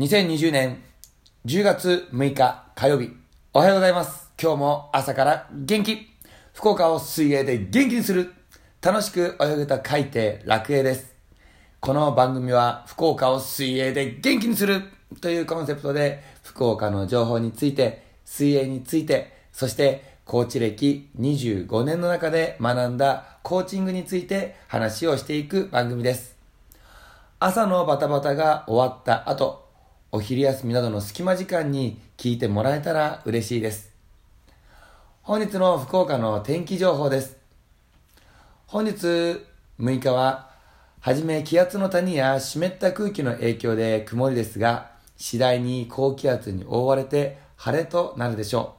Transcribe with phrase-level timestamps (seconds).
[0.00, 0.82] 2020年
[1.44, 3.10] 10月6日火曜日、
[3.52, 4.30] おはようございます。
[4.42, 6.08] 今日も朝から元気。
[6.54, 8.32] 福岡を水泳で元気にする。
[8.80, 11.14] 楽しく泳ぐと書いて楽泳です。
[11.80, 14.84] この番組は福岡を水泳で元気にする
[15.20, 26.38] というコンセプトで福岡の情報について、水泳について、そしてコーチ歴25年の中で学んだコーチングについて話をしていく番組です。
[27.38, 29.68] 朝のバタバタが終わった後、
[30.12, 33.92] お昼休みなどの隙間時間に聞いてもらえたら嬉しいです。
[35.22, 37.36] 本日の福岡の天気情報です。
[38.66, 39.40] 本日6
[39.78, 40.50] 日は、
[40.98, 48.74] はじめ気圧の谷や湿った空気の影響で曇りですが、次第に高気圧に覆われて晴れとなるでしょ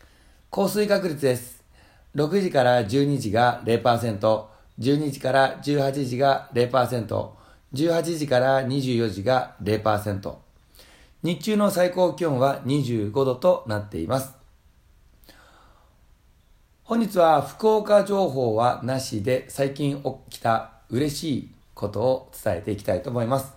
[0.00, 0.04] う。
[0.50, 1.62] 降水確率です。
[2.16, 4.44] 6時から12時が0%、
[4.80, 7.43] 12時から18時が0%、
[7.74, 10.34] 18時から24時が0%。
[11.24, 14.34] 日中の最高気温は25度となっています。
[16.84, 23.54] 本日は福岡情報はなしで最近起きた嬉しいことを伝えていきたいと思います。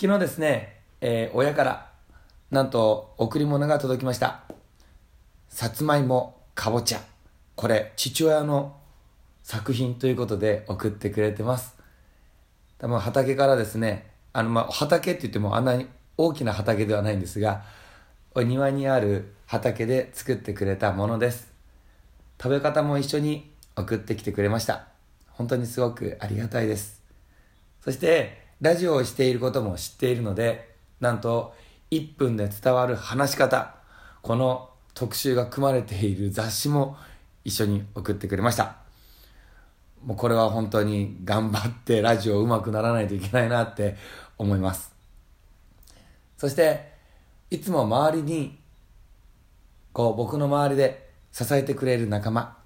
[0.00, 1.90] 昨日ですね、えー親から
[2.50, 4.44] なんと贈り物が届きました。
[5.48, 7.00] さつまいもかぼちゃ。
[7.54, 8.76] これ父親の
[9.42, 11.75] 作品ということで送ってくれてます。
[12.78, 15.86] 多分畑からですね、あの、ま、畑って言ってもあんなに
[16.18, 17.64] 大きな畑ではないんですが、
[18.34, 21.52] お庭にある畑で作ってくれたものです。
[22.38, 24.88] 食べ方も一緒に送ってきてくれました。
[25.30, 27.02] 本当にすごくありがたいです。
[27.82, 31.54] そして、ラジオをしていることも知っているので、なんと、
[31.90, 33.74] 1分で伝わる話し方、
[34.22, 36.96] この特集が組まれている雑誌も
[37.44, 38.85] 一緒に送ってくれました。
[40.04, 43.96] もうこれは本当に頑張ってラジオ上手くならないといけないなって
[44.38, 44.94] 思います。
[46.36, 46.92] そして、
[47.50, 48.58] いつも周りに、
[49.92, 52.56] こう僕の周りで支えてくれる仲間、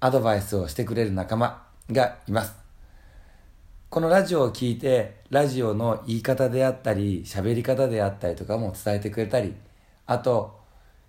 [0.00, 2.54] アドバイスをしてくれる仲間がいます。
[3.88, 9.54] このラジオを聞いて、ラジオの言い方であったり、喋り方であったりとかも伝えてくれたり、
[10.04, 10.60] あと、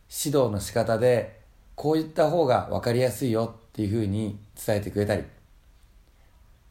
[0.09, 1.41] 指導の仕方で、
[1.75, 5.23] こう言った方が分かりやすいよっていうふうに伝えてくれたり、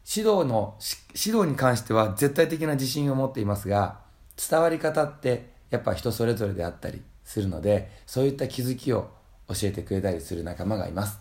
[0.05, 0.75] 指導の、
[1.15, 3.99] 指導に関しては絶対的な自信を持っていますが、
[4.35, 9.09] 伝わり方ってやっぱ人それぞれであったりするので、そういった気づきを
[9.47, 11.17] 教えてくれたりする仲間がいます。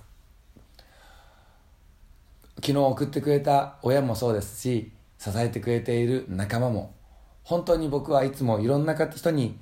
[2.57, 6.97] 昨日送ってくれた親もそうですし、支えてくれている仲間も、
[7.45, 9.57] 本当に僕はいつもいろんな人に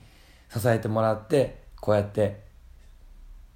[0.51, 2.41] 支えてもらって、こうやって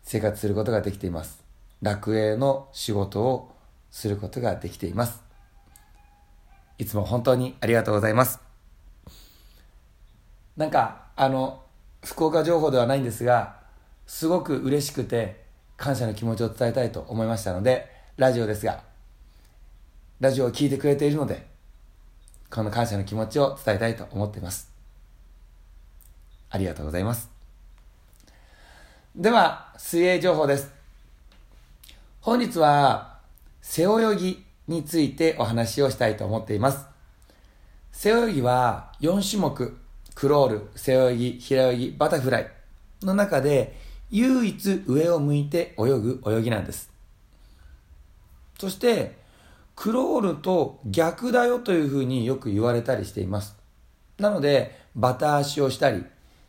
[0.03, 1.48] 生活することができています。
[1.81, 3.55] 楽営の仕事を
[3.91, 5.23] することができています。
[6.79, 8.41] いつも本当にありがとうございます。
[10.57, 11.63] なんか、あの、
[12.05, 13.57] 福岡情報ではないんですが、
[14.07, 15.45] すごく嬉しくて
[15.77, 18.83] 感謝の気持ちを伝えたいと思いましたので、ラジオですが、
[20.21, 21.47] ラジオを聴いてくれているので、
[22.51, 24.73] この感謝の気持ちを伝えたいと思っています。
[26.51, 27.31] ありがとうございます。
[29.15, 30.78] では、水泳情報です。
[32.29, 33.21] 本日は、
[33.63, 36.85] 背泳ぎについてお話をしたいと思っています。
[37.91, 39.79] 背泳ぎは4種目、
[40.15, 42.51] クロール、背泳ぎ、平泳ぎ、バタフライ
[43.01, 43.75] の中で
[44.11, 46.91] 唯一上を向いて泳ぐ泳ぎなんです。
[48.59, 49.17] そして、
[49.75, 53.57] クロールと逆だよというふうによく言われたりしています。
[54.19, 56.05] なので、バタ足をしたり、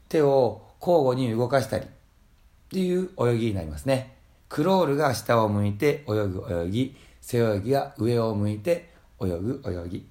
[0.09, 1.88] 手を交互に動かしたりっ
[2.69, 4.19] ていう泳ぎになりますね。
[4.50, 8.90] クロールが下を向いて泳ぐ泳ぎ、背泳ぎが上を向いて
[9.22, 10.10] 泳ぐ泳ぎ。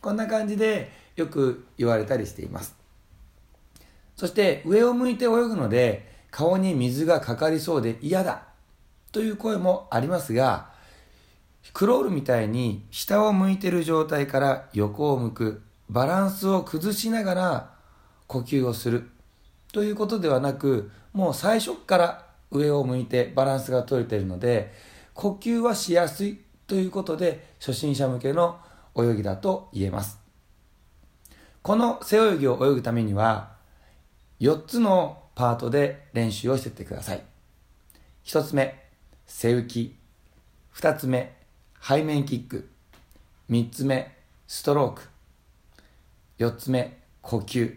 [0.00, 2.76] こんな感じでよく言われたりしています。
[4.16, 8.42] そして上を向いて泳ぐので顔に水がかかりそうで嫌だ
[9.12, 10.72] という声もありますが、
[11.72, 17.74] クロールみたいに下を向いてる状態から横を向く、バランスを崩しながら
[18.26, 19.08] 呼吸をする
[19.72, 24.72] ということではなく、もう最初から上を向いてバランスが取れているので、
[25.12, 28.58] 呼吸はしやすいということで初心者向けの
[28.96, 30.18] 泳ぎだと言えます。
[31.62, 33.54] この背泳ぎを泳ぐためには、
[34.40, 37.22] 4つのパートで練習をしていってください。
[38.24, 38.82] 1つ目、
[39.26, 39.96] 背浮き。
[40.74, 41.34] 2つ目、
[41.80, 42.68] 背面キック。
[43.50, 44.16] 3つ目、
[44.46, 45.08] ストローク。
[46.38, 47.76] 4つ目、呼吸。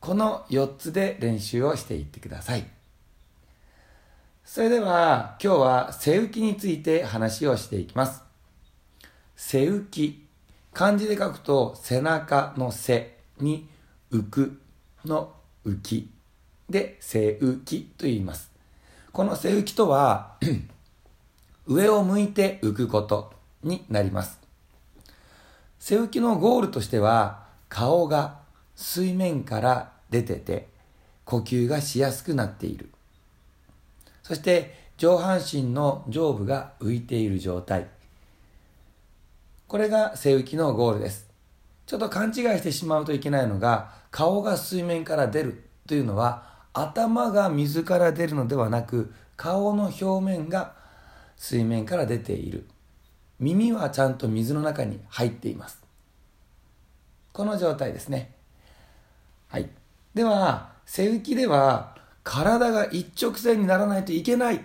[0.00, 2.79] この4つで練習をしていってください。
[4.52, 8.24] それでは今日は背浮きについて話をしていきます。
[9.36, 10.26] 背浮き。
[10.72, 13.68] 漢字で書くと背中の背に
[14.10, 14.60] 浮く
[15.04, 15.32] の
[15.64, 16.10] 浮き
[16.68, 18.50] で背浮きと言います
[19.12, 20.36] この背浮きとは
[21.68, 23.32] 上を向いて浮くこと
[23.62, 24.40] になります
[25.78, 28.40] 背浮きのゴールとしては顔が
[28.74, 30.66] 水面から出てて
[31.24, 32.90] 呼吸がしやすくなっている
[34.30, 37.88] そして上半身の上部が浮いている状態。
[39.66, 41.28] これが背浮きのゴールです。
[41.84, 50.74] ちょっと勘違いしてしまうといけないのが顔が水面から出るというのは頭が水から出るのではなく顔の表面が
[51.36, 52.68] 水面から出ている。
[53.40, 55.80] 耳はちゃんと水の中に入っています。
[57.32, 58.30] この状態ですね。
[59.48, 59.68] はい。
[60.14, 64.60] では背浮きでは体が一直線にならないといけないっ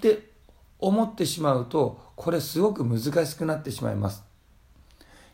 [0.00, 0.30] て
[0.78, 4.24] 思ってしまうとこれすごく難しくなってしまいます。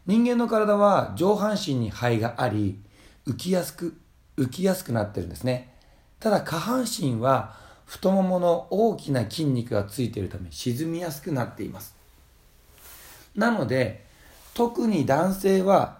[0.07, 2.81] 人間の体は上半身に肺があり
[3.27, 3.97] 浮きやすく
[4.37, 5.75] 浮きやすくなってるんですね。
[6.19, 11.95] ただ下半身は太ももの大きな筋肉がついているため沈みやすくなっています。
[13.37, 14.05] なので
[14.55, 15.99] 特に男性は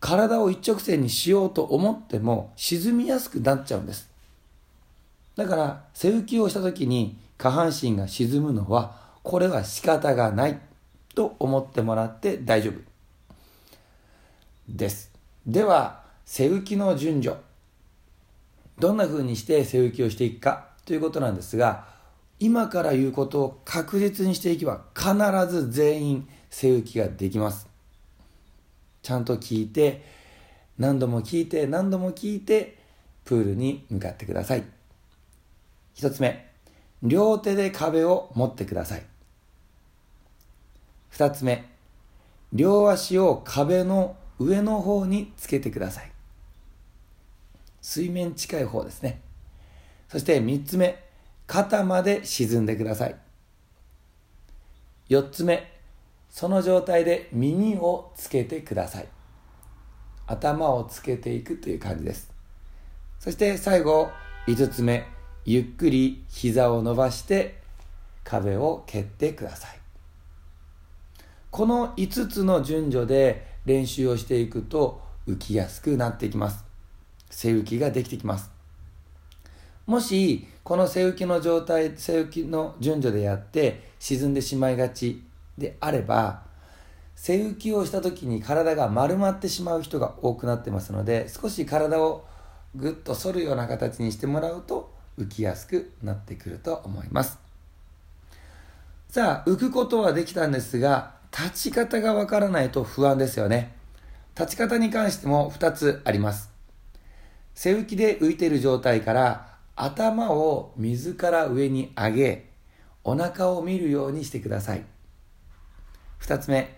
[0.00, 4.11] 体を一直線にしようと思っても沈みやすくなっちゃうんです。
[5.36, 10.60] だから背浮きをした時に下半身が沈むのはこれは仕方がない
[11.14, 12.74] と思ってもらって大丈夫。
[14.68, 15.10] です。
[15.46, 17.36] では背浮きの順序。
[18.78, 21.86] どんな風にして背浮きをしていくかということなんですが
[22.40, 25.14] 今から言うことを確実にしていけば必
[25.48, 27.68] ず全員背浮きができます。
[29.02, 30.04] ちゃんと聞いて
[30.78, 32.78] 何度も聞いて何度も聞いて
[33.24, 34.64] プールに向かってください。
[35.94, 36.50] 一つ目
[37.02, 39.06] 両手で壁を持ってください。
[41.10, 41.64] 二つ目
[42.52, 46.10] 両足を壁の上の方につけてください。
[47.80, 49.20] 水面近い方ですね。
[50.08, 51.02] そして三つ目
[51.46, 53.16] 肩まで沈んでください。
[55.08, 55.70] 四つ目
[56.30, 59.08] その状態で耳をつけてください。
[60.26, 62.32] 頭をつけていくという感じです。
[63.18, 64.10] そして最後
[64.46, 65.06] 5つ目
[65.44, 67.58] ゆっくり膝を伸ばして
[68.24, 69.78] 壁を蹴ってください。
[71.50, 76.64] この5つの順序で練習をしていくと浮きやすくなってきます。
[77.30, 78.50] 背浮きができてきます。
[79.86, 85.22] もしこの背浮きの状態背浮きの順序でやって沈んでしまいがち
[85.58, 86.44] であれば
[87.16, 92.24] 背浮きをした時に体が丸まってしまう人が多くなってますので少し体を
[92.74, 94.81] ぐっと反るような形にしてもらうと
[95.18, 97.38] 浮きやすくなってくると思います。
[99.08, 103.74] さあ浮くことはできたんですが立ち方がわからないと不安ですよね。
[104.38, 106.50] 立ち方に関しても2つあります。
[107.54, 112.50] 背浮きで浮いている状態から頭を水から上に上げ
[113.04, 114.84] お腹を見るようにしてください。
[116.20, 116.76] 2つ目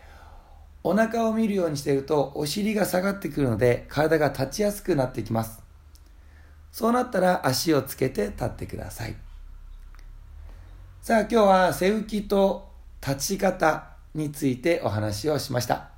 [0.83, 5.63] お腹を見るようにしているとお尻が下がってくるので体が立ちやすくなってきます。
[6.75, 9.15] そうなったら足をつけて立ってください。
[11.03, 12.69] さあ今日は背浮きと
[13.00, 15.91] 立ち方についてお話をしました。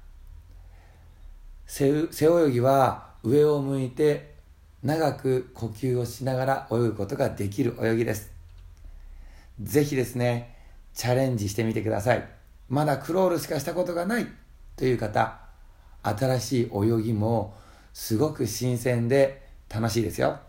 [1.64, 4.34] 背泳ぎは上を向いて
[4.82, 8.30] 長く呼吸をしながら泳ぐことができる泳ぎです。
[9.62, 10.58] ぜひですね
[10.92, 12.28] チャレンジしてみてください。
[12.68, 14.26] まだクロールしかしたことがない
[14.76, 15.38] という方
[16.02, 17.54] 新しい泳ぎも
[17.94, 20.40] すごく新鮮で楽しいですよ。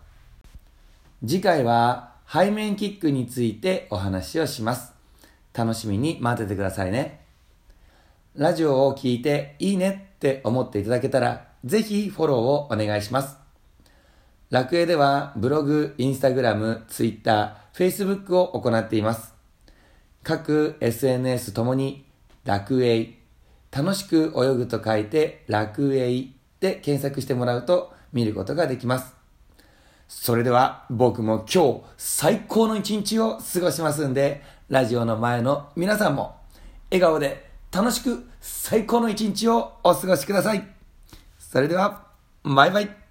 [1.26, 4.92] 次回は背面キックについてお話をします
[5.52, 7.20] 楽しみに待っててくださいね
[8.36, 13.48] ラジオを聴いていいねって思っていただけたらぜひフォローをお願いします
[14.50, 19.34] 楽園ではブログ、インスタグラム、ツイッター、フェイスブックを行っています。
[20.22, 22.06] 各 SNS ともに
[22.44, 23.14] 楽園、
[23.70, 29.17] 楽しく泳ぐと書いて楽園で検索してもらうと見ることができます。
[30.08, 36.36] それでは僕も今日最高の一日を過ごしますんで、ラジオの前の皆さんも
[36.90, 40.66] 笑顔で楽しく最高の一日をお過ごしください。
[41.38, 42.06] それでは、
[42.42, 43.07] バイバイ。